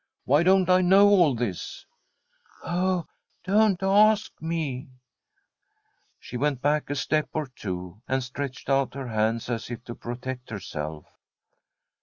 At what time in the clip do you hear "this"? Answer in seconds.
1.35-1.85